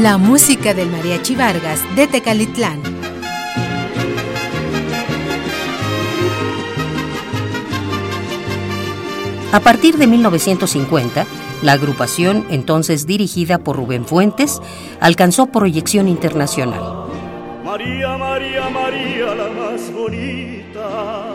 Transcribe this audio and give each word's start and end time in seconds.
La 0.00 0.16
música 0.16 0.72
del 0.72 0.88
Mariachi 0.90 1.36
Vargas 1.36 1.80
de 1.94 2.06
Tecalitlán. 2.06 2.80
A 9.52 9.60
partir 9.60 9.98
de 9.98 10.06
1950, 10.06 11.26
la 11.60 11.72
agrupación, 11.72 12.46
entonces 12.48 13.06
dirigida 13.06 13.58
por 13.58 13.76
Rubén 13.76 14.06
Fuentes, 14.06 14.62
alcanzó 14.98 15.46
proyección 15.46 16.08
internacional. 16.08 17.08
María, 17.62 18.16
María, 18.16 18.70
María, 18.70 19.34
la 19.34 19.50
más 19.50 19.92
bonita. 19.92 21.34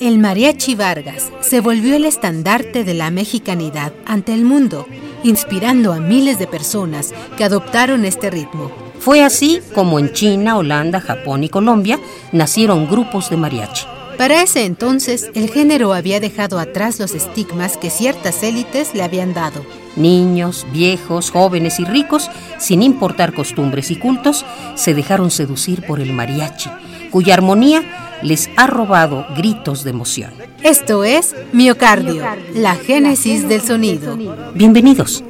El 0.00 0.18
Mariachi 0.18 0.74
Vargas 0.74 1.30
se 1.40 1.60
volvió 1.60 1.94
el 1.94 2.06
estandarte 2.06 2.82
de 2.82 2.94
la 2.94 3.12
mexicanidad 3.12 3.92
ante 4.04 4.34
el 4.34 4.44
mundo, 4.44 4.88
inspirando 5.24 5.92
a 5.92 5.98
miles 5.98 6.38
de 6.38 6.46
personas 6.46 7.12
que 7.36 7.42
adoptaron 7.42 8.04
este 8.04 8.30
ritmo. 8.30 8.70
Fue 9.00 9.22
así 9.22 9.60
como 9.74 9.98
en 9.98 10.12
China, 10.12 10.56
Holanda, 10.56 11.00
Japón 11.00 11.42
y 11.42 11.48
Colombia 11.48 11.98
nacieron 12.30 12.88
grupos 12.88 13.28
de 13.30 13.36
mariachi. 13.36 13.86
Para 14.16 14.42
ese 14.42 14.64
entonces, 14.64 15.28
el 15.34 15.50
género 15.50 15.92
había 15.92 16.20
dejado 16.20 16.60
atrás 16.60 17.00
los 17.00 17.14
estigmas 17.14 17.76
que 17.76 17.90
ciertas 17.90 18.44
élites 18.44 18.94
le 18.94 19.02
habían 19.02 19.34
dado. 19.34 19.66
Niños, 19.96 20.66
viejos, 20.72 21.32
jóvenes 21.32 21.80
y 21.80 21.84
ricos, 21.84 22.30
sin 22.58 22.82
importar 22.82 23.34
costumbres 23.34 23.90
y 23.90 23.96
cultos, 23.96 24.46
se 24.76 24.94
dejaron 24.94 25.32
seducir 25.32 25.84
por 25.84 26.00
el 26.00 26.12
mariachi, 26.12 26.70
cuya 27.10 27.34
armonía 27.34 28.03
les 28.24 28.50
ha 28.56 28.66
robado 28.66 29.24
gritos 29.36 29.84
de 29.84 29.90
emoción. 29.90 30.32
Esto 30.62 31.04
es 31.04 31.36
Miocardio, 31.52 32.24
la 32.54 32.74
génesis 32.74 33.48
del 33.48 33.60
sonido. 33.60 34.16
Bienvenidos. 34.54 35.22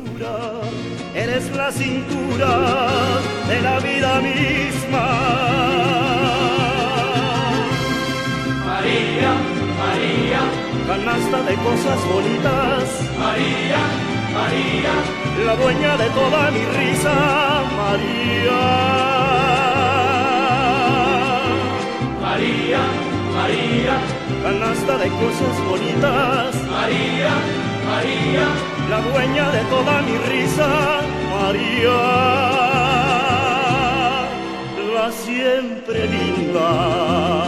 Eres 1.15 1.55
la 1.55 1.71
cintura 1.71 3.21
de 3.49 3.61
la 3.61 3.79
vida 3.81 4.21
misma. 4.23 5.35
canasta 11.05 11.43
de 11.43 11.55
cosas 11.57 11.99
bonitas. 12.07 12.85
María, 13.19 13.83
María, 14.33 14.95
la 15.45 15.57
dueña 15.57 15.97
de 15.97 16.09
toda 16.11 16.51
mi 16.51 16.65
risa. 16.65 17.15
María, 17.77 19.54
María, 22.35 22.81
María, 23.33 23.97
canasta 24.43 24.99
de 24.99 25.09
cosas 25.09 25.55
bonitas. 25.71 26.53
María, 26.69 27.33
María, 27.87 28.47
la 28.91 29.01
dueña 29.09 29.53
de 29.53 29.61
toda 29.71 30.03
mi 30.03 30.17
risa. 30.19 30.69
María, 31.31 31.97
la 34.97 35.13
siempre 35.13 36.09
linda. 36.09 37.44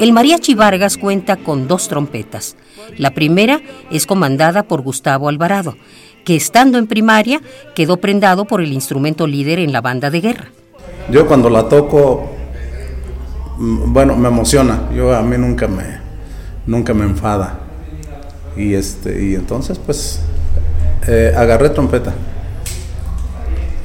El 0.00 0.12
mariachi 0.12 0.54
Vargas 0.54 0.96
cuenta 0.96 1.36
con 1.36 1.66
dos 1.66 1.88
trompetas. 1.88 2.54
La 2.98 3.10
primera 3.10 3.60
es 3.90 4.06
comandada 4.06 4.62
por 4.62 4.82
Gustavo 4.82 5.28
Alvarado, 5.28 5.74
que 6.24 6.36
estando 6.36 6.78
en 6.78 6.86
primaria 6.86 7.40
quedó 7.74 7.96
prendado 7.96 8.44
por 8.44 8.60
el 8.60 8.72
instrumento 8.72 9.26
líder 9.26 9.58
en 9.58 9.72
la 9.72 9.80
banda 9.80 10.08
de 10.10 10.20
guerra. 10.20 10.52
Yo 11.10 11.26
cuando 11.26 11.50
la 11.50 11.68
toco, 11.68 12.30
mm, 13.56 13.92
bueno, 13.92 14.14
me 14.16 14.28
emociona. 14.28 14.88
Yo 14.94 15.12
a 15.12 15.22
mí 15.22 15.36
nunca 15.36 15.66
me, 15.66 15.98
nunca 16.64 16.94
me 16.94 17.04
enfada. 17.04 17.58
Y 18.56 18.74
este, 18.74 19.24
y 19.24 19.34
entonces 19.34 19.78
pues 19.78 20.20
eh, 21.08 21.34
agarré 21.36 21.70
trompeta. 21.70 22.14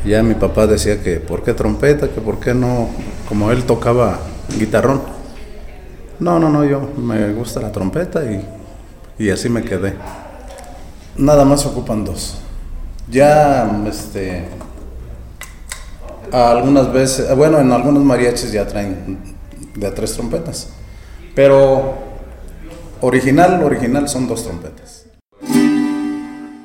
Ya 0.06 0.22
mi 0.22 0.36
papá 0.36 0.68
decía 0.68 1.02
que 1.02 1.16
por 1.16 1.44
qué 1.44 1.56
trompeta, 1.56 2.08
que 2.10 2.22
por 2.22 2.40
qué 2.40 2.54
no, 2.54 2.90
como 3.28 3.52
él 3.52 3.64
tocaba 3.64 4.20
guitarrón. 4.60 5.13
No, 6.24 6.40
no, 6.40 6.48
no, 6.48 6.64
yo 6.64 6.80
me 6.96 7.34
gusta 7.34 7.60
la 7.60 7.70
trompeta 7.70 8.22
y, 9.20 9.30
así 9.30 9.50
me 9.50 9.62
quedé. 9.62 9.94
Nada 11.18 11.44
más 11.44 11.66
ocupan 11.66 12.06
dos. 12.06 12.40
Ya, 13.10 13.70
este, 13.86 14.46
algunas 16.32 16.94
veces, 16.94 17.36
bueno, 17.36 17.60
en 17.60 17.70
algunos 17.74 18.02
mariachis 18.06 18.54
ya 18.54 18.66
traen 18.66 19.36
de 19.76 19.92
tres 19.92 20.14
trompetas, 20.14 20.70
pero 21.36 21.96
original, 23.02 23.62
original 23.62 24.08
son 24.08 24.26
dos 24.26 24.46
trompetas. 24.46 24.93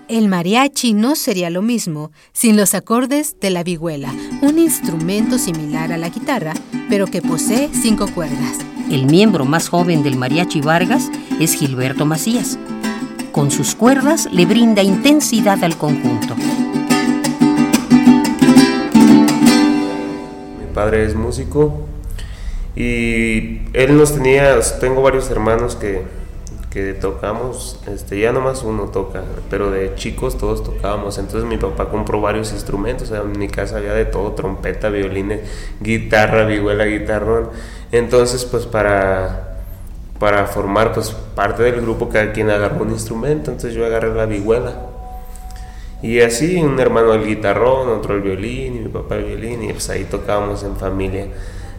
El 0.08 0.26
mariachi 0.28 0.94
no 0.94 1.14
sería 1.16 1.50
lo 1.50 1.60
mismo 1.60 2.12
sin 2.32 2.56
los 2.56 2.72
acordes 2.72 3.36
de 3.40 3.50
la 3.50 3.62
vihuela, 3.62 4.10
un 4.40 4.58
instrumento 4.58 5.36
similar 5.36 5.92
a 5.92 5.98
la 5.98 6.08
guitarra, 6.08 6.54
pero 6.88 7.08
que 7.08 7.20
posee 7.20 7.68
cinco 7.74 8.08
cuerdas. 8.14 8.56
El 8.90 9.04
miembro 9.04 9.44
más 9.44 9.68
joven 9.68 10.02
del 10.02 10.16
Mariachi 10.16 10.62
Vargas 10.62 11.10
es 11.38 11.52
Gilberto 11.52 12.06
Macías. 12.06 12.58
Con 13.32 13.50
sus 13.50 13.74
cuerdas 13.74 14.32
le 14.32 14.46
brinda 14.46 14.82
intensidad 14.82 15.62
al 15.62 15.76
conjunto. 15.76 16.34
Mi 20.58 20.72
padre 20.72 21.04
es 21.04 21.14
músico 21.14 21.84
y 22.74 23.58
él 23.74 23.98
nos 23.98 24.14
tenía, 24.14 24.58
tengo 24.80 25.02
varios 25.02 25.30
hermanos 25.30 25.76
que, 25.76 26.02
que 26.70 26.92
tocamos, 26.92 27.80
este, 27.86 28.20
ya 28.20 28.32
nomás 28.32 28.62
uno 28.62 28.84
toca, 28.84 29.22
pero 29.48 29.70
de 29.70 29.94
chicos 29.94 30.36
todos 30.36 30.62
tocábamos. 30.62 31.18
Entonces 31.18 31.48
mi 31.48 31.56
papá 31.56 31.88
compró 31.88 32.20
varios 32.20 32.52
instrumentos, 32.52 33.10
en 33.10 33.38
mi 33.38 33.48
casa 33.48 33.78
había 33.78 33.94
de 33.94 34.04
todo, 34.04 34.32
trompeta, 34.32 34.90
violines, 34.90 35.40
guitarra, 35.80 36.44
vihuela, 36.44 36.84
guitarrón. 36.84 37.50
Entonces, 37.90 38.44
pues 38.44 38.66
para, 38.66 39.60
para 40.18 40.46
formar 40.46 40.92
pues 40.92 41.10
parte 41.34 41.62
del 41.62 41.80
grupo, 41.80 42.10
cada 42.10 42.32
quien 42.32 42.50
agarró 42.50 42.82
un 42.82 42.90
instrumento, 42.90 43.50
entonces 43.50 43.74
yo 43.74 43.86
agarré 43.86 44.12
la 44.12 44.26
vihuela. 44.26 44.82
Y 46.02 46.20
así, 46.20 46.56
un 46.56 46.78
hermano 46.78 47.14
el 47.14 47.26
guitarrón, 47.26 47.88
otro 47.88 48.14
el 48.14 48.20
violín, 48.20 48.76
y 48.76 48.80
mi 48.80 48.88
papá 48.88 49.16
el 49.16 49.24
violín, 49.24 49.64
y 49.64 49.72
pues 49.72 49.88
ahí 49.90 50.04
tocábamos 50.04 50.62
en 50.62 50.76
familia. 50.76 51.28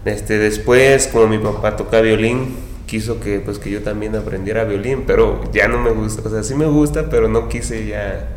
Este, 0.04 0.38
después, 0.40 1.08
como 1.08 1.28
mi 1.28 1.38
papá 1.38 1.78
toca 1.78 2.02
violín, 2.02 2.69
quiso 2.90 3.20
que, 3.20 3.40
pues, 3.40 3.60
que 3.60 3.70
yo 3.70 3.84
también 3.84 4.16
aprendiera 4.16 4.64
violín, 4.64 5.04
pero 5.06 5.42
ya 5.54 5.68
no 5.68 5.78
me 5.78 5.92
gusta, 5.92 6.28
o 6.28 6.32
sea, 6.32 6.42
sí 6.42 6.56
me 6.56 6.66
gusta, 6.66 7.08
pero 7.10 7.28
no 7.28 7.48
quise 7.48 7.86
ya 7.86 8.28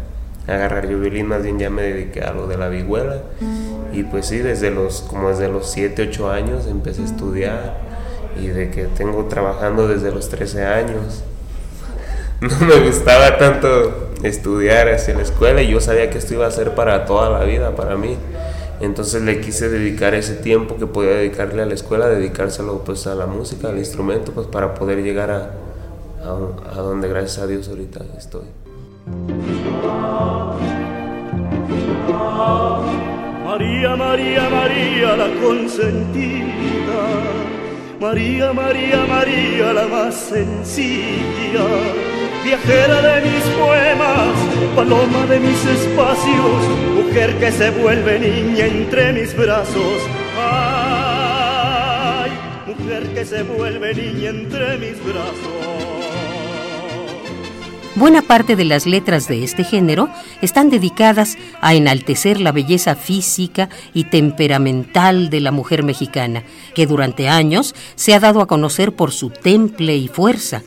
agarrar 0.47 0.89
yo 0.89 1.01
violín, 1.01 1.27
más 1.27 1.43
bien 1.43 1.59
ya 1.59 1.71
me 1.71 1.83
dediqué 1.83 2.21
a 2.21 2.33
lo 2.33 2.47
de 2.47 2.59
la 2.59 2.69
vihuela. 2.69 3.23
Y 3.95 4.03
pues 4.05 4.27
sí, 4.27 4.39
desde 4.39 4.71
los, 4.71 5.03
como 5.03 5.31
desde 5.31 5.49
los 5.49 5.71
7, 5.71 6.09
8 6.11 6.31
años 6.31 6.67
empecé 6.67 7.01
a 7.01 7.05
estudiar 7.07 7.77
y 8.39 8.49
de 8.49 8.71
que 8.71 8.85
tengo 8.85 9.25
trabajando 9.25 9.89
desde 9.89 10.13
los 10.13 10.29
13 10.29 10.65
años. 10.65 11.25
No 12.43 12.67
me 12.67 12.81
gustaba 12.81 13.39
tanto 13.39 14.11
estudiar 14.25 14.89
hacia 14.89 15.15
la 15.15 15.23
escuela 15.23 15.63
y 15.63 15.71
yo 15.71 15.81
sabía 15.81 16.11
que 16.11 16.19
esto 16.19 16.35
iba 16.35 16.45
a 16.45 16.51
ser 16.51 16.75
para 16.75 17.05
toda 17.05 17.31
la 17.31 17.45
vida, 17.45 17.77
para 17.77 17.95
mí. 17.95 18.17
Entonces 18.83 19.23
le 19.23 19.41
quise 19.41 19.69
dedicar 19.69 20.15
ese 20.15 20.35
tiempo 20.35 20.77
que 20.77 20.87
podía 20.87 21.13
dedicarle 21.13 21.63
a 21.63 21.67
la 21.67 21.75
escuela, 21.75 22.09
dedicárselo 22.09 22.83
pues 22.85 23.07
a 23.07 23.15
la 23.15 23.27
música, 23.27 23.69
al 23.69 23.79
instrumento, 23.79 24.33
pues 24.33 24.49
para 24.49 24.75
poder 24.75 25.03
llegar 25.03 25.31
a, 25.31 25.53
a, 26.23 26.79
a 26.79 26.83
donde 26.83 27.09
gracias 27.09 27.39
a 27.39 27.47
Dios 27.47 27.69
ahorita 27.69 28.01
estoy. 28.19 28.43
María, 33.47 33.97
María, 33.97 34.51
María, 34.51 35.17
la 35.17 35.41
consentida. 35.41 36.53
María, 38.01 38.53
María, 38.53 39.05
María, 39.09 39.73
la 39.73 39.87
más 39.87 40.15
sencilla. 40.15 41.67
viajera 42.43 43.01
de 43.01 43.31
mis 43.31 43.45
poemas, 43.55 44.22
paloma 44.75 45.27
de 45.27 45.39
mis 45.41 45.65
espacios, 45.65 46.69
mujer 46.95 47.39
que 47.39 47.53
se 47.53 47.71
vuelve 47.71 48.19
niña 48.19 48.67
entre 48.67 49.13
mis 49.13 49.37
brazos. 49.37 50.03
Ay, 50.39 52.31
mujer 52.67 53.13
que 53.15 53.25
se 53.25 53.43
vuelve 53.43 53.95
niña 53.95 54.31
entre 54.31 54.79
mis 54.79 55.05
brazos. 55.05 55.63
Buena 57.95 58.23
parte 58.23 58.57
de 58.57 58.65
las 58.65 58.87
letras 58.87 59.29
de 59.29 59.45
este 59.45 59.65
género 59.65 60.09
están 60.41 60.71
dedicadas 60.71 61.37
a 61.61 61.75
enaltecer 61.75 62.41
la 62.41 62.51
belleza 62.51 62.97
física 62.97 63.69
y 63.93 64.05
temperamental 64.05 65.29
de 65.29 65.41
la 65.41 65.51
mujer 65.51 65.83
mexicana, 65.83 66.43
que 66.75 66.87
durante 66.87 67.29
años 67.29 67.75
se 67.95 68.15
ha 68.15 68.21
dado 68.21 68.41
a 68.41 68.47
conocer 68.47 68.93
por 68.97 69.13
su 69.13 69.29
temple 69.29 69.95
y 69.95 70.09
fuerza, 70.09 70.63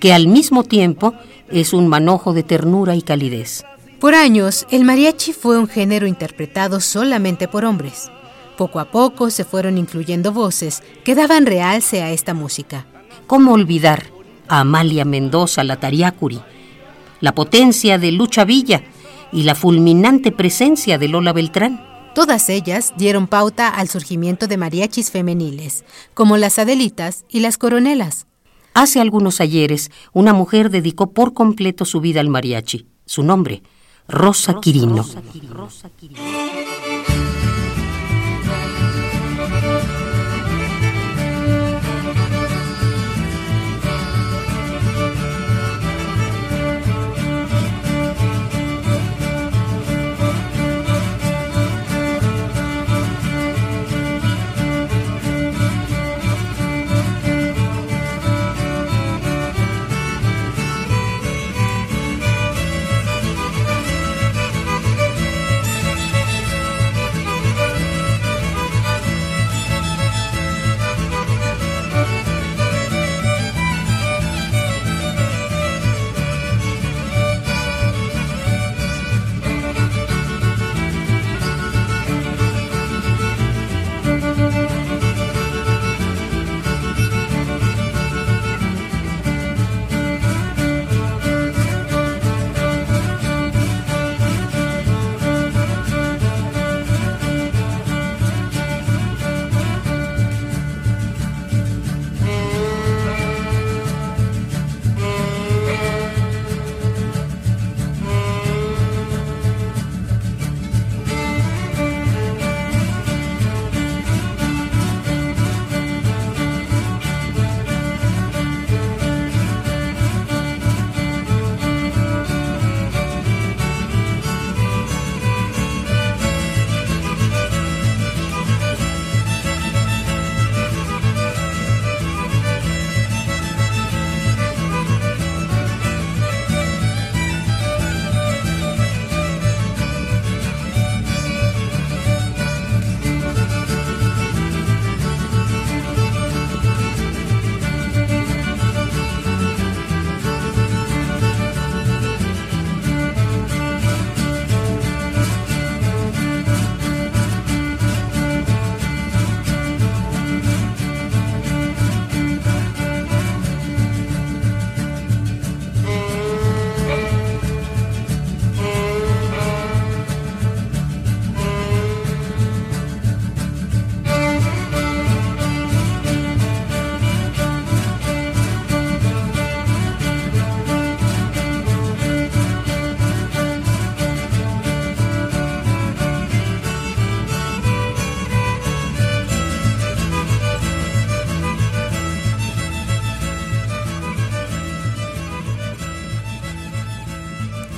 que 0.00 0.12
al 0.12 0.26
mismo 0.26 0.64
tiempo 0.64 1.14
es 1.50 1.72
un 1.72 1.88
manojo 1.88 2.32
de 2.32 2.42
ternura 2.42 2.96
y 2.96 3.02
calidez. 3.02 3.64
Por 4.00 4.14
años, 4.14 4.66
el 4.70 4.84
mariachi 4.84 5.32
fue 5.32 5.58
un 5.58 5.68
género 5.68 6.06
interpretado 6.06 6.80
solamente 6.80 7.48
por 7.48 7.64
hombres. 7.64 8.10
Poco 8.56 8.80
a 8.80 8.90
poco 8.90 9.30
se 9.30 9.44
fueron 9.44 9.78
incluyendo 9.78 10.32
voces 10.32 10.82
que 11.04 11.14
daban 11.14 11.46
realce 11.46 12.02
a 12.02 12.10
esta 12.10 12.34
música. 12.34 12.86
¿Cómo 13.26 13.52
olvidar 13.52 14.04
a 14.48 14.60
Amalia 14.60 15.04
Mendoza, 15.04 15.64
la 15.64 15.80
Tariacuri? 15.80 16.40
la 17.24 17.34
potencia 17.34 17.96
de 17.96 18.12
Lucha 18.12 18.44
Villa 18.44 18.82
y 19.32 19.44
la 19.44 19.54
fulminante 19.54 20.30
presencia 20.30 20.98
de 20.98 21.08
Lola 21.08 21.32
Beltrán. 21.32 21.82
Todas 22.14 22.50
ellas 22.50 22.92
dieron 22.98 23.28
pauta 23.28 23.70
al 23.70 23.88
surgimiento 23.88 24.46
de 24.46 24.58
mariachis 24.58 25.10
femeniles, 25.10 25.84
como 26.12 26.36
las 26.36 26.58
Adelitas 26.58 27.24
y 27.30 27.40
las 27.40 27.56
Coronelas. 27.56 28.26
Hace 28.74 29.00
algunos 29.00 29.40
ayeres, 29.40 29.90
una 30.12 30.32
mujer 30.32 30.68
dedicó 30.68 31.12
por 31.12 31.32
completo 31.32 31.84
su 31.84 32.00
vida 32.00 32.20
al 32.20 32.28
mariachi. 32.28 32.86
Su 33.06 33.22
nombre, 33.22 33.62
Rosa, 34.08 34.60
Quirino. 34.60 35.06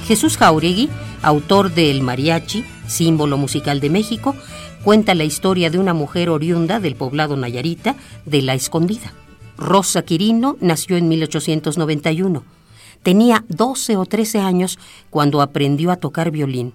Jesús 0.07 0.37
Jauregui, 0.37 0.89
autor 1.21 1.75
de 1.75 1.91
El 1.91 2.01
Mariachi, 2.01 2.65
símbolo 2.87 3.37
musical 3.37 3.81
de 3.81 3.91
México, 3.91 4.37
cuenta 4.85 5.17
la 5.17 5.25
historia 5.25 5.69
de 5.69 5.81
una 5.81 5.95
mujer 5.95 6.31
oriunda 6.31 6.79
del 6.79 6.95
poblado 6.95 7.37
Nayarita 7.37 7.97
de 8.25 8.41
La 8.43 8.55
Escondida. 8.55 9.13
Rosa 9.59 10.03
Quirino 10.03 10.59
nació 10.61 10.97
en 10.97 11.09
1891. 11.09 12.45
Tenía 13.03 13.45
12 13.49 13.97
o 13.97 14.07
13 14.07 14.39
años 14.39 14.79
cuando 15.11 15.43
aprendió 15.43 15.91
a 15.91 15.97
tocar 15.97 16.31
violín 16.31 16.73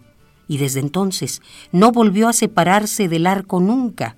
y 0.50 0.58
desde 0.58 0.82
entonces 0.82 1.42
no 1.72 1.94
volvió 1.94 2.28
a 2.28 2.34
separarse 2.34 3.08
del 3.08 3.28
arco 3.28 3.62
nunca. 3.62 4.18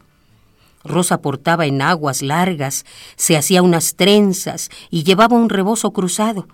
Rosa 0.84 1.22
portaba 1.22 1.68
enaguas 1.68 2.24
largas, 2.24 2.84
se 3.16 3.38
hacía 3.38 3.62
unas 3.62 3.94
trenzas 3.94 4.72
y 4.90 5.04
llevaba 5.04 5.38
un 5.38 5.50
rebozo 5.50 5.92
cruzado. 5.92 6.48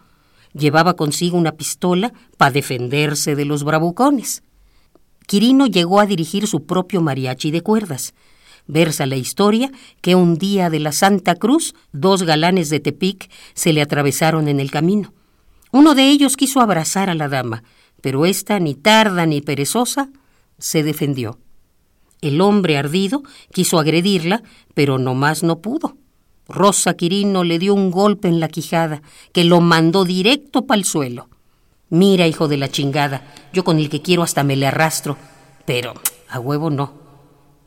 Llevaba 0.54 0.96
consigo 0.96 1.38
una 1.38 1.54
pistola 1.54 2.14
para 2.38 2.52
defenderse 2.52 3.36
de 3.36 3.46
los 3.46 3.64
bravucones. 3.64 4.44
Quirino 5.28 5.68
llegó 5.68 6.00
a 6.00 6.06
dirigir 6.06 6.48
su 6.48 6.66
propio 6.66 7.02
mariachi 7.02 7.52
de 7.52 7.62
cuerdas. 7.62 8.14
Versa 8.66 9.06
la 9.06 9.16
historia 9.16 9.72
que 10.02 10.16
un 10.16 10.38
día 10.38 10.70
de 10.70 10.80
la 10.80 10.92
Santa 10.92 11.36
Cruz, 11.36 11.76
dos 11.92 12.24
galanes 12.24 12.70
de 12.70 12.80
Tepic 12.80 13.30
se 13.54 13.74
le 13.74 13.82
atravesaron 13.82 14.48
en 14.48 14.60
el 14.60 14.72
camino. 14.72 15.14
Uno 15.72 15.94
de 15.94 16.10
ellos 16.10 16.36
quiso 16.36 16.62
abrazar 16.62 17.10
a 17.10 17.16
la 17.16 17.30
dama, 17.30 17.64
pero 18.02 18.26
ésta, 18.26 18.60
ni 18.60 18.74
tarda 18.74 19.26
ni 19.26 19.42
perezosa, 19.42 20.10
se 20.58 20.84
defendió. 20.84 21.40
El 22.22 22.42
hombre 22.42 22.78
ardido 22.78 23.24
quiso 23.54 23.80
agredirla, 23.80 24.44
pero 24.74 24.98
no 24.98 25.14
más 25.14 25.44
no 25.44 25.60
pudo. 25.60 25.96
Rosa 26.50 26.96
Quirino 26.96 27.44
le 27.44 27.60
dio 27.60 27.74
un 27.76 27.92
golpe 27.92 28.28
en 28.28 28.40
la 28.40 28.50
quijada 28.50 29.02
que 29.32 29.44
lo 29.44 29.62
mandó 29.62 30.04
directo 30.04 30.66
para 30.66 30.80
el 30.80 30.86
suelo. 30.86 31.30
Mira, 31.90 32.28
hijo 32.28 32.48
de 32.48 32.58
la 32.58 32.70
chingada, 32.70 33.24
yo 33.54 33.64
con 33.64 33.78
el 33.78 33.90
que 33.90 34.02
quiero 34.02 34.24
hasta 34.24 34.44
me 34.44 34.56
le 34.56 34.68
arrastro, 34.68 35.18
pero 35.66 35.94
a 36.28 36.40
huevo 36.40 36.70
no, 36.70 36.94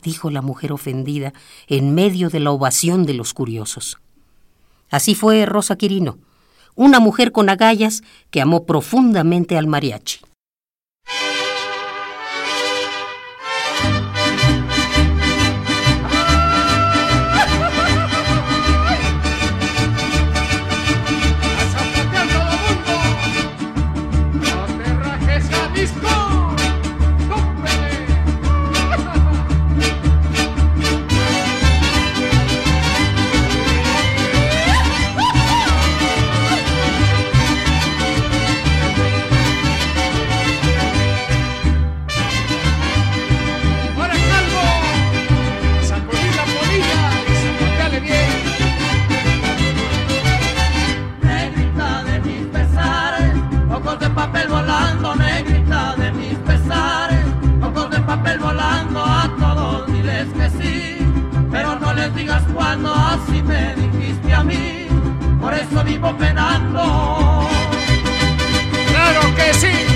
dijo 0.03 0.29
la 0.29 0.41
mujer 0.41 0.71
ofendida 0.71 1.33
en 1.67 1.95
medio 1.95 2.29
de 2.29 2.39
la 2.39 2.51
ovación 2.51 3.05
de 3.05 3.13
los 3.13 3.33
curiosos. 3.33 3.99
Así 4.89 5.15
fue 5.15 5.45
Rosa 5.45 5.77
Quirino. 5.77 6.17
una 6.75 6.99
mujer 6.99 7.31
con 7.31 7.49
agallas 7.49 8.01
que 8.31 8.41
amó 8.41 8.65
profundamente 8.65 9.57
al 9.57 9.67
mariachi. 9.67 10.19
así 62.81 63.41
me 63.43 63.75
dijiste 63.75 64.33
a 64.33 64.43
mí, 64.43 64.87
por 65.39 65.53
eso 65.53 65.83
vivo 65.83 66.15
penando. 66.17 67.47
Claro 68.89 69.35
que 69.35 69.53
sí. 69.53 69.92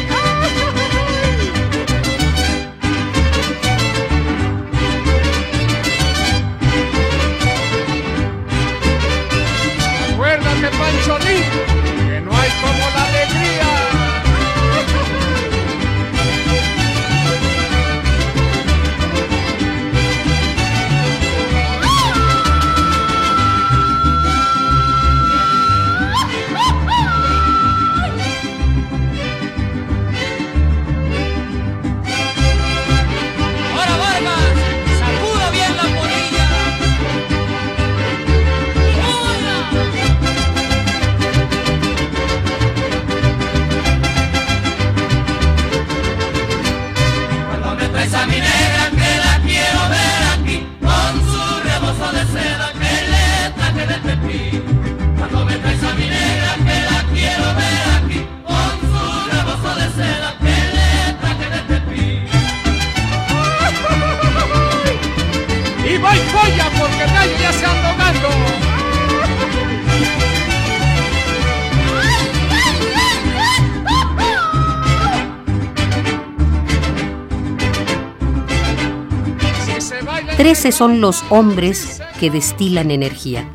Trece 80.37 80.71
son 80.71 81.01
los 81.01 81.23
hombres 81.29 81.99
que 82.19 82.29
destilan 82.29 82.91
energía. 82.91 83.49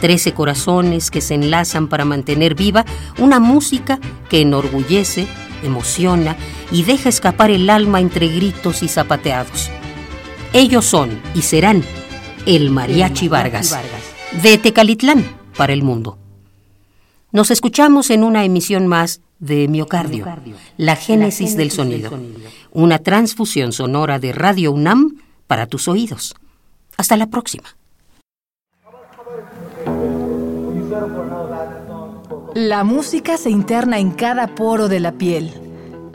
Trece 0.00 0.32
corazones 0.32 1.10
que 1.10 1.20
se 1.20 1.34
enlazan 1.34 1.88
para 1.88 2.04
mantener 2.04 2.54
viva 2.54 2.84
una 3.18 3.40
música 3.40 3.98
que 4.30 4.42
enorgullece, 4.42 5.26
emociona 5.64 6.36
y 6.70 6.84
deja 6.84 7.08
escapar 7.08 7.50
el 7.50 7.68
alma 7.68 8.00
entre 8.00 8.28
gritos 8.28 8.84
y 8.84 8.88
zapateados. 8.88 9.68
Ellos 10.52 10.84
son 10.84 11.20
y 11.34 11.42
serán 11.42 11.82
el 12.48 12.70
Mariachi 12.70 13.28
Vargas, 13.28 13.78
de 14.42 14.56
Tecalitlán 14.56 15.22
para 15.54 15.74
el 15.74 15.82
mundo. 15.82 16.16
Nos 17.30 17.50
escuchamos 17.50 18.08
en 18.08 18.24
una 18.24 18.42
emisión 18.42 18.86
más 18.86 19.20
de 19.38 19.68
Miocardio, 19.68 20.24
la 20.78 20.96
génesis 20.96 21.58
del 21.58 21.70
sonido, 21.70 22.10
una 22.72 23.00
transfusión 23.00 23.72
sonora 23.72 24.18
de 24.18 24.32
Radio 24.32 24.72
UNAM 24.72 25.18
para 25.46 25.66
tus 25.66 25.88
oídos. 25.88 26.34
Hasta 26.96 27.18
la 27.18 27.26
próxima. 27.26 27.76
La 32.54 32.82
música 32.82 33.36
se 33.36 33.50
interna 33.50 33.98
en 33.98 34.12
cada 34.12 34.54
poro 34.54 34.88
de 34.88 35.00
la 35.00 35.12
piel, 35.12 35.52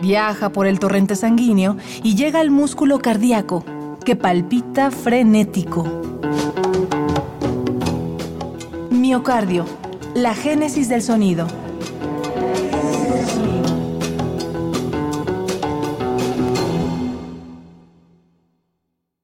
viaja 0.01 0.49
por 0.49 0.65
el 0.65 0.79
torrente 0.79 1.15
sanguíneo 1.15 1.77
y 2.01 2.15
llega 2.15 2.39
al 2.39 2.49
músculo 2.49 2.97
cardíaco, 2.97 3.63
que 4.03 4.15
palpita 4.15 4.91
frenético. 4.91 5.85
Miocardio, 8.89 9.65
la 10.13 10.33
génesis 10.35 10.89
del 10.89 11.01
sonido 11.01 11.62